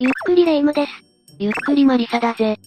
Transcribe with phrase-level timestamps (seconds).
[0.00, 0.92] ゆっくりレ夢ムです。
[1.40, 2.60] ゆっくりマリサだぜ。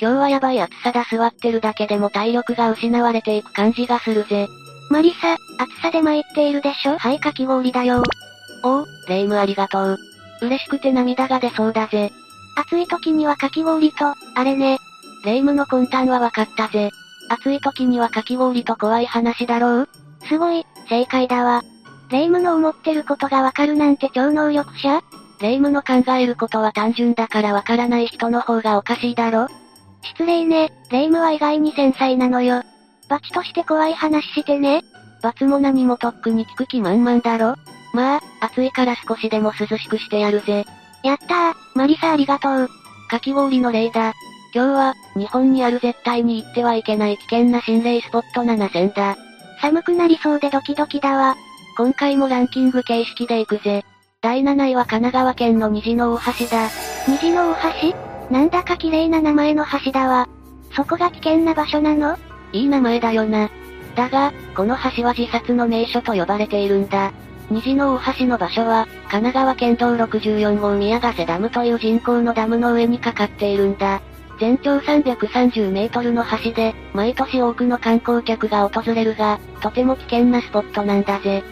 [0.00, 4.48] 今日はやばい暑さだ座ってるだけでも体力が失われていく感じがするぜ。
[4.90, 6.98] マリサ、暑さで参っているでしょ？
[6.98, 8.02] はいかき氷だよ。
[8.64, 9.98] おう、レ夢ムありがとう。
[10.40, 12.10] 嬉しくて涙が出そうだぜ。
[12.56, 14.80] 暑い時にはかき氷と、あれね。
[15.24, 16.90] レ夢ムの魂胆はわかったぜ。
[17.28, 19.88] 暑い時にはかき氷と怖い話だろう
[20.28, 21.62] すごい、正解だわ。
[22.10, 25.00] レ夢ムの思ってることがわかるなんて超能力者？
[25.42, 29.48] レ夢ムの考えることは単純だからわからない人の方がおかしいだろ？
[30.02, 32.62] 失礼ね、レ夢ムは意外に繊細なのよ。
[33.08, 34.82] バチとして怖い話してね。
[35.20, 37.56] 罰も何もとっくに聞く気満々だろ？
[37.92, 40.64] まあ、暑いから少しでも涼しくしてやるぜ。
[41.02, 42.68] やったー、マリサありがとう。
[43.10, 44.14] かき氷の例だ。
[44.54, 49.16] 今日は、日本にある絶対に行ってはいけない危険な心霊スポット7選だ。
[49.60, 51.36] 寒くなりそうでドキドキだわ。
[51.76, 53.84] 今回もランキング形式で行くぜ。
[54.22, 56.68] 第7位は神奈川県の虹の大橋だ。
[57.08, 57.56] 虹の大
[57.90, 58.30] 橋？
[58.30, 60.28] なんだか綺麗な名前の橋だわ。
[60.76, 62.16] そこが危険な場所なの？
[62.52, 63.50] いい名前だよな。
[63.96, 67.12] だが、この橋は自殺の名所と呼ばれているんだ。
[67.50, 74.00] 虹の大橋の場所は、神奈川県道64号宮ヶ瀬ダムという人工のダムの上にかかっているんだ。
[74.38, 81.42] 全長330メートルの橋で、毎年多くの観光客が訪れるが、とても危険なスポットなんだぜ。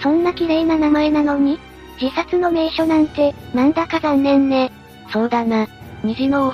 [0.00, 1.58] そんな綺麗な名前なのに？
[2.00, 4.70] 自殺の名所なんて、なんだか残念ね。
[5.12, 5.66] そうだな。
[6.02, 6.52] 虹の大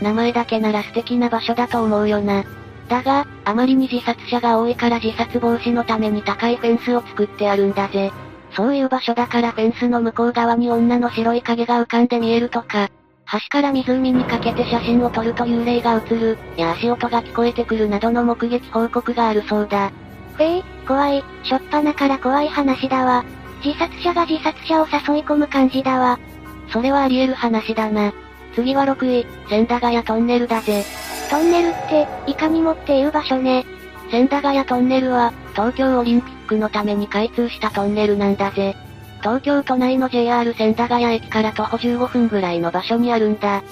[0.00, 2.44] 橋、名前だけなら素敵な場所だと思うよな。
[2.88, 8.12] だが、あまりに自殺者が多いから自殺防止のために高いフェンスを作ってあるんだぜ。
[8.54, 12.90] そういう場所だからフェンスの向こう側に女の白い影が浮かんで見えるとか、
[13.32, 19.90] 橋から湖にかけて写真を撮ると幽霊が映る、や足音が聞こえてくるなどの目撃報告があるそうだ。
[20.38, 23.24] ええ怖い、しょっぱなから怖い話だわ。
[23.64, 26.18] 自殺者が自殺者を誘い込む感じだわ。
[26.68, 28.12] それはあり得る話だな。
[28.54, 30.84] 次は6位、千駄ヶ谷トンネルだぜ。
[31.30, 33.64] トンネルって、いかにもっていう場所ね。
[34.10, 38.76] 千駄ヶ谷トンネルは、東京オリンピックのために開通したトンネルなんだぜ。
[39.20, 43.62] 東京都内の JR 千駄ヶ谷駅から徒歩15分ぐらいの場所にあるんだ。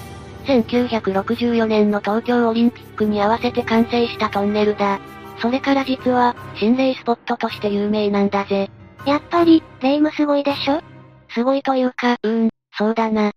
[0.45, 4.99] 1964年の東京オリンピックに合わせて完成したトンネルだ。
[5.39, 8.71] それから実は、心霊スポットとして有名なんだぜ。
[9.05, 10.81] やっぱり、霊夢すごいでしょ？
[11.29, 13.31] すごいというか、うん、そうだな。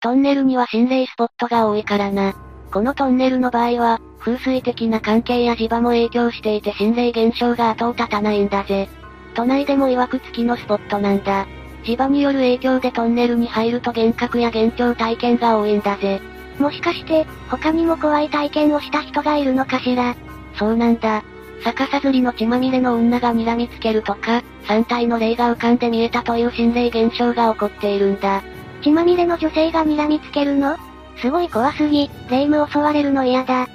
[0.00, 2.34] トンネルには心霊スポットが多いからな。
[2.70, 8.88] このトンネルの場合は、風水的な関係や磁場も影響していて心霊現象が後を絶たないんだぜ。
[9.34, 11.46] 都内でも曰く付きのスポットなんだ。
[11.84, 16.20] 磁場による影響でトンネルに入ると幻覚や幻聴体験が多いんだぜ。
[16.58, 20.14] もしかして、他にも怖い体験をした人がいるのかしら？
[20.58, 21.22] そうなんだ。
[21.64, 28.42] 逆さずりの血まみれの女が睨みつけるとか、3体の霊が浮かんで見えたという心霊現象が起こっているんだ。
[28.82, 30.76] 血まみれの女性が睨みつけるの？
[31.16, 33.68] すごい怖すぎ、霊夢襲われるの嫌だ。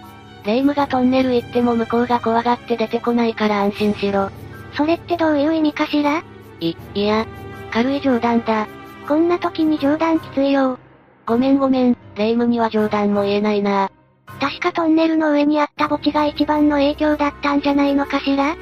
[0.46, 4.30] 霊夢がトンネル行っても向こうが怖がって出てこないから安心しろ。
[4.76, 6.24] それってどういう意味かしら？
[6.62, 7.26] い、いや、
[7.72, 8.68] 軽い冗談だ。
[9.08, 10.80] こんな時に冗談きついよ。
[11.26, 13.92] ごめんごめん、霊夢には冗談も言えないな。
[14.40, 18.56] 確かトンネルの上にあった墓地が一番の影響だったんじゃないのかしら？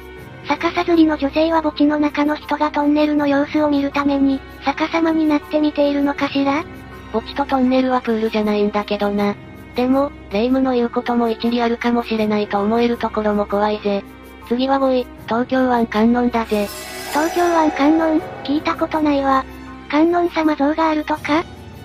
[0.48, 6.64] 逆さずりの女性は墓地の中の人がトンネルの様子を見るために、逆さまになって見ているのかしら？
[7.12, 9.36] 墓地とトンネルはプールじゃないんだけどな。
[9.76, 14.02] でも、霊夢の言うことも一理あるかもしれないと思えるところも怖いぜ。
[14.48, 16.68] 次は5位、東京湾観音だぜ。
[17.10, 19.44] 東京湾観音、聞いたことないわ。
[19.90, 21.44] 観音様像があるとか？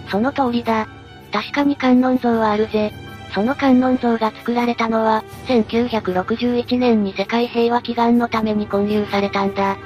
[0.09, 0.87] その通りだ。
[1.31, 2.91] 確かに観音像はあるぜ。
[3.33, 9.77] その観音像が作られたのは、1961年に世界平和祈願のために建立されたんだ。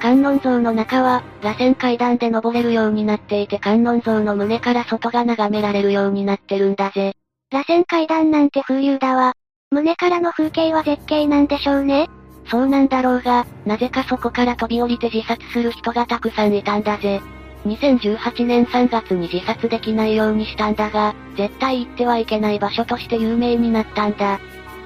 [0.00, 7.14] 観音像の中は、螺旋階段で登れるようになっていて観音像の胸から外が眺められるようになってるんだぜ。
[7.50, 9.34] 螺旋階段なんて風流だわ。
[9.70, 12.08] 胸からの風景は絶景なんでしょうね。
[12.50, 17.20] そうなんだろうが、なぜかそこから飛び降りて自殺する人がたくさんいたんだぜ。
[17.66, 24.40] 2018年3月に自殺できないようにしたんだが、絶対行ってはいけない場所として有名になったんだ。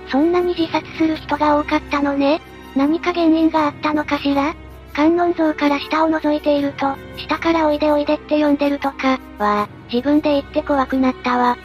[0.09, 2.41] そんなに自殺する人が多かったのね。
[2.77, 4.55] 何か原因があったのかしら？
[4.93, 11.57] 観音像から下を覗いていると、下からおいでおいでって呼んでるとか、は、自分で言って怖くなったわ。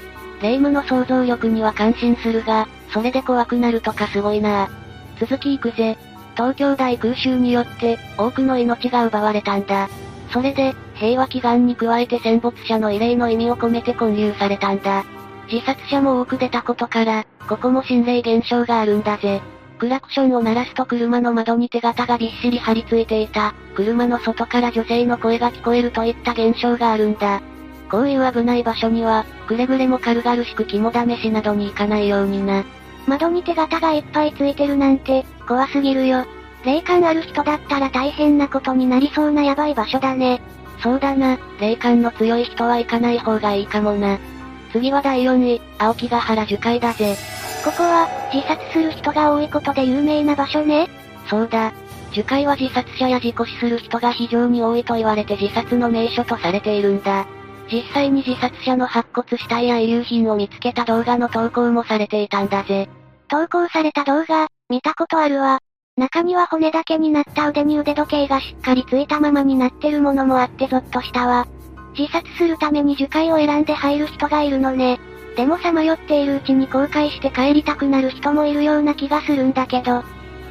[0.42, 4.70] 霊夢の想像力には感心するが、それで怖くなるとかすごいな
[5.20, 5.98] 続き行くぜ。
[6.36, 9.90] 東京大空襲によって、多くの命が奪われたんだ。
[10.32, 15.06] それで、平和祈願に加えて戦没者の慰霊の意味を込めて建立されたんだ。
[15.52, 19.42] 自殺者も多く出たことから、ここも心霊現象があるんだぜ。
[19.80, 27.42] クラクションを鳴らすと車の窓に手形がびっしり張り付いていた、車の外から女性の声が聞こえるといった現象があるんだ。
[27.90, 32.66] こういう危ない場所には、くれぐれも軽々しく肝試しなどに行かないようにな。
[33.08, 36.26] 窓に手形がいっぱいついてるなんて、怖すぎるよ。
[36.66, 40.42] 霊感ある人だったら大変なことになりそうなヤバい場所だね。
[40.82, 44.18] そうだな、霊感の強い人は行かない方がいいかもな。
[44.72, 47.16] 次は第4位、青木ヶ原樹海だぜ。
[47.64, 50.88] ここは、自殺する人が多いことで有名な場所ね。
[51.28, 51.74] そうだ。
[52.12, 57.26] 樹海は自殺者や事故死する人が非常に多いと言われて自殺の名所とされているんだ。
[57.72, 62.90] 実際に自殺者の白骨死体や遺留品を見つけた動画の投稿もされていたんだぜ。
[63.28, 65.60] 投稿された動画、見たことあるわ。
[66.00, 71.46] 中には骨だけになった腕に腕時計がしっかりついたままになってるものもあってゾッとしたわ。
[71.98, 75.00] 自殺するために樹海を選んで入る人がいるのね。
[75.36, 80.04] でもさまよっているうちに後悔して帰りたくなる人もいるような気がするんだけど。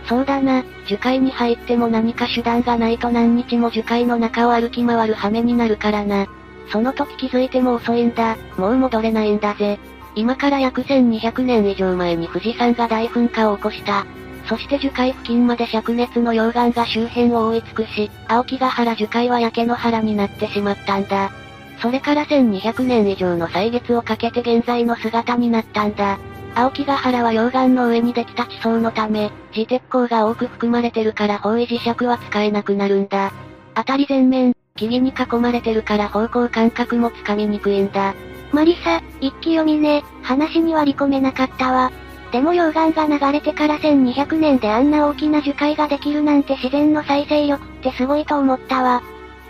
[0.06, 6.26] そうだな、樹海に入っても何か手段がないと何日も樹海の中を歩き回る羽目になるからな。
[6.70, 9.78] その時気づいても遅いんだ、もう戻れないんだぜ。
[10.14, 14.04] 今から約1200年以上前に富士山が大噴火を起こした。
[14.48, 21.30] そして樹海付近まで灼熱の溶岩が周辺を覆い尽くし、青木ヶ原樹海は焼け野原になってしまったんだ。
[21.80, 26.18] それから1200年以上の歳月をかけて現在の姿になったんだ。
[26.54, 33.32] 青木ヶ原は溶岩の上にできた地層のため、自鉄鋼が多く含まれてるから方位磁石は使えなくなるんだ。
[33.74, 38.14] あたり全面、木々に囲まれてるから方向感覚もつかみにくいんだ。
[38.52, 41.92] マリサ、一気読みね、話に割り込めなかったわ。
[42.32, 49.02] でも溶岩が流れてから1200年であんな大きな樹海ができるなんて自然の再生力ってすごいと思ったわ。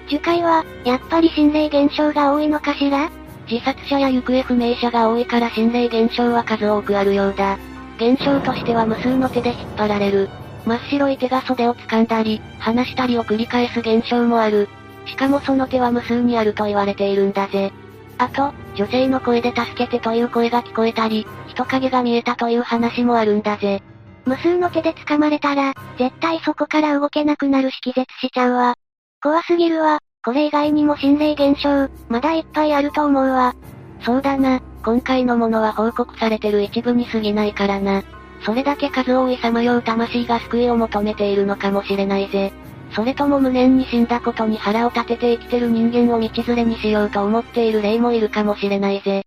[0.09, 3.11] 樹海は、やっぱり心霊現象が多いのかしら？
[3.51, 7.59] 自殺者や行方不明者が多いから心霊現象は数多くあるようだ。
[7.97, 10.29] 現象としては無数の手で引っ張られる。
[10.65, 14.69] 真っ白い手が袖を掴んだり、離したりを繰り返す現象もある。
[15.07, 17.73] しかもその手は無数にあると言われているんだぜ。
[18.19, 23.83] あと、女性の声で助けてという声が聞こえたり、人影が見えたという話もあるんだぜ。
[24.25, 28.75] 無数の手で掴まれたら、絶対そこから動けなくなるし気絶しちゃうわ。
[29.23, 30.01] 怖すぎるわ。
[30.25, 33.55] これ以外にも心霊現象、まだいっぱいあると思うわ。
[34.03, 38.03] そうだな、今回のものは報告されてる一部に過ぎないからな。
[38.43, 42.53] それだけ数多いさまよう魂が救いを求めているのかもしれないぜ。
[42.93, 49.23] それとも無念に死んだことに腹を立てて生きてる人間を道連れにしようと思っている霊もいるかもしれないぜ。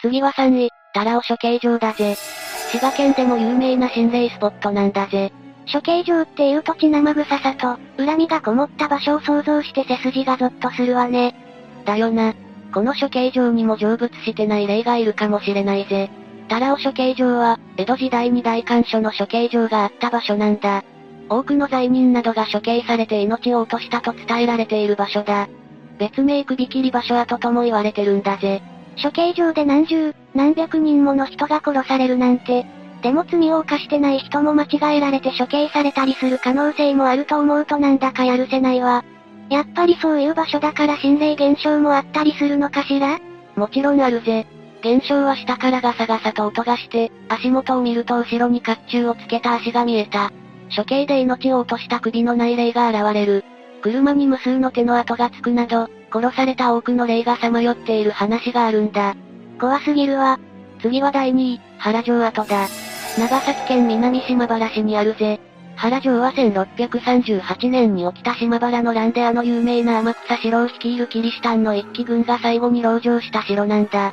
[0.00, 2.16] 次は3位、タラオ処刑場だぜ。
[2.70, 5.32] 滋賀県でも有名な心霊スポットなんだぜ。
[5.72, 11.34] 処刑場っていうと血生臭さと、恨みがこもった場所を想像して背筋がゾッとするわね。
[11.84, 12.34] だよな。
[12.72, 16.10] この処刑場にも成仏してない霊がいるかもしれないぜ。
[16.48, 20.82] タラオ処刑場は、江戸時代に大官所の処刑場があった場所なんだ。
[21.28, 25.48] 多くの罪人などが処刑されて命を落としたと伝えられている場所だ。
[25.98, 28.62] 別名首切り場所跡とも言われてるんだぜ。
[29.02, 32.66] 処刑場で何十、何百人もの人が殺されるなんて、
[33.02, 39.04] でも罪を犯してない人も間違えられて処刑されたりする可能性もあると思うとなんだかやるせないわ。
[39.50, 43.18] やっぱりそういう場所だから心霊現象もあったりするのかしら？
[43.56, 44.46] もちろんあるぜ。
[44.84, 50.32] 現象は下からガサガサと音がして、足元を見ると後ろに甲冑をつけた足が見えた。
[50.74, 53.44] 処刑で命を落とした首のない霊が現れる。
[53.82, 59.14] 車に無数の手の跡がつくなど、殺された多くの霊がさまよっている話があるんだ。
[59.60, 60.38] 怖すぎるわ。
[60.80, 62.68] 次は第2位、原城跡だ。
[63.18, 65.40] 長崎県南島原市にあるぜ。
[65.76, 74.12] 原城は1638年に起きた島原の乱であの有名な天草四郎率いるキリシタンの一騎軍が最後に籠城した城なんだ。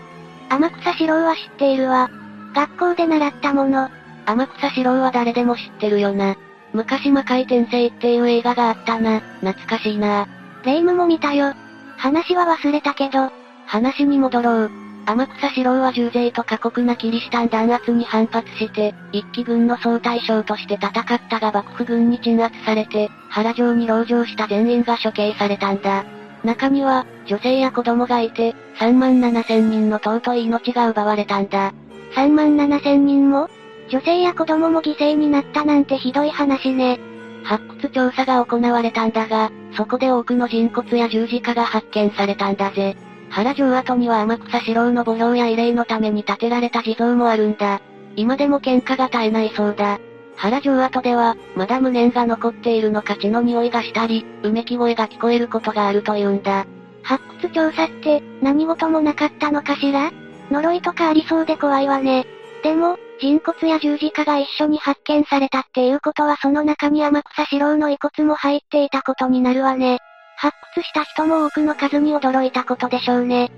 [0.50, 2.10] 天草四郎は知っているわ。
[2.55, 3.89] 学校で習ったもの。
[4.25, 6.36] 天草四郎は誰でも知ってるよな。
[6.73, 9.21] 昔魔界転生っていう映画があったな。
[9.41, 10.27] 懐かしいな。
[10.63, 11.53] 霊夢も見たよ。
[11.97, 13.31] 話は忘れたけど。
[13.65, 14.71] 話に戻ろう。
[15.05, 26.05] 天草四郎は重税と過酷なキリシタン弾圧に反発して、一騎軍の総大将として戦ったが幕府軍に鎮圧されて、原城に籠城した全員が処刑されたんだ。
[26.43, 31.73] 中には、女性や子供がいて、3万7千人の尊い命が奪われたんだ。
[32.15, 33.49] 3万7千人も？
[33.89, 37.00] 女性や子供も犠牲になったなんてひどい話ね。
[37.43, 42.96] 発掘調査が行われたんだが、そこで多くの人骨や十字架が発見されたんだぜ。
[43.29, 47.81] 原城跡には天草四郎の墓標や慰霊のために建てられた地蔵もあるんだ。
[48.15, 50.00] 今でも喧嘩が絶えないそうだ。
[50.36, 56.65] 原城跡では、まだ無念が残っているのか血の匂いがしたり、うめき声が聞こえることがあるというんだ。
[57.03, 60.12] 発掘調査って、何事もなかったのかしら？
[60.51, 62.25] 呪いとかありそうで怖いわね。
[62.63, 69.99] でも、人骨や十字架が一緒に発見されたっていうことはその中に天草四郎の遺骨も入っていたことになるわね。
[70.37, 73.51] 発掘した人も多くの数に驚いたことでしょうね。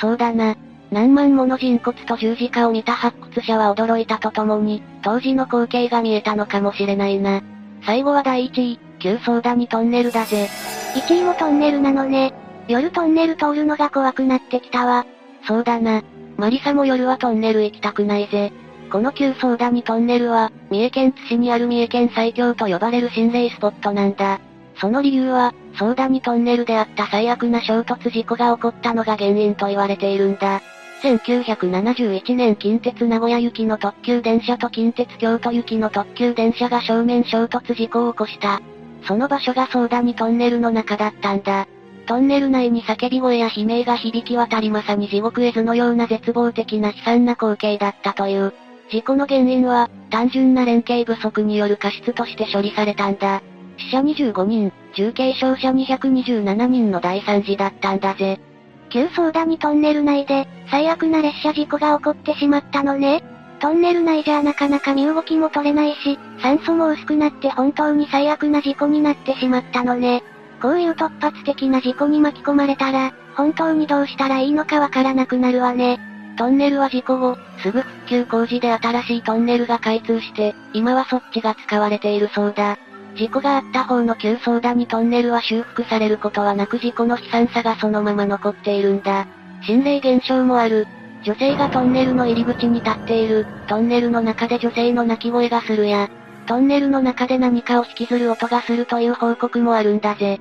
[0.00, 0.54] そうだな。
[0.90, 7.42] 何万もの人骨と十字架を見た発掘者は驚いたとともに、当時の光景が見えたのかもしれないな。
[7.84, 10.48] 最後は第1位、旧ソーダにトンネルだぜ。
[10.94, 12.34] 1位もトンネルなのね。
[12.68, 15.06] 夜トンネル通るのが怖くなってきたわ。
[15.46, 16.02] そうだな。
[16.40, 18.50] マリサも夜はトンネル行きたくないぜ。
[18.90, 24.40] この旧ソーダにトンネルは、三重県津市にある三重県最強と呼ばれる心霊スポットなんだ。
[24.80, 30.62] その理由は、ソーダにトンネルであった最悪な衝突事故が起こったのが原因と言われているんだ。
[31.02, 38.62] 1971年近鉄名古屋行きの特急電車と近鉄京都行きの特急電車が正面衝突事故を起こした。
[39.06, 41.66] その場所がソーダにトンネルの中だったんだ。
[42.10, 48.52] トンネル内に叫び声や悲鳴が響き渡りまさに地獄絵図のような絶望的な悲惨な光景だったという。
[48.90, 53.42] 事故の原因は、単純な連携不足による過失として処理されたんだ。
[53.76, 58.40] 死者25人、重軽傷者227人の大惨事だったんだぜ。
[58.88, 63.22] 旧ソーダにトンネル内で、最悪な列車事故が起こってしまったのね。
[63.60, 70.24] トンネル内じゃなかなか身動きも取れないし、酸素も薄くなって本当に最悪な事故になってしまったのね。
[70.60, 75.98] こういう突発的な事故に巻き込まれたら、本当にどうしたらいいのかわからなくなるわね。
[76.36, 82.78] トンネルは事故後、すぐ復旧工事で新しいトンネルが開通して、今はそっちが使われているそうだ。
[83.16, 89.26] 事故があった方の旧ソーダにトンネルは修復されることはなく事故の悲惨さがそのまま残っているんだ。
[89.62, 90.86] 心霊現象もある。
[91.22, 93.46] 女性がトンネルの入り口に立っている。
[93.68, 96.08] トンネルの中で女性の泣き声がするや。
[96.46, 100.40] トンネルの中で何かを引きずる音がするという報告もあるんだぜ。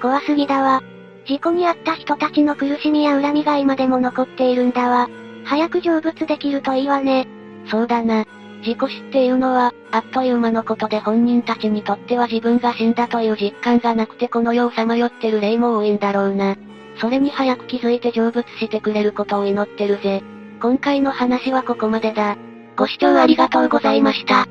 [0.00, 0.82] 怖すぎだわ。
[1.26, 5.08] 事故に遭った人たちの苦しみや恨みが今でも残っているんだわ。
[5.44, 7.28] 早く成仏できるといいわね。
[7.70, 8.24] そうだな。
[8.62, 16.56] 事故死っていうのは、あっという間のことで本人たちにとっては自分が死んだという実感がなくてこの世をさまよってる霊も多いんだろうな。
[17.00, 20.22] それに早く気づいて成仏してくれることを祈ってるぜ。
[20.60, 22.36] 今回の話はここまでだ。
[22.76, 24.46] ご視聴ありがとうございました。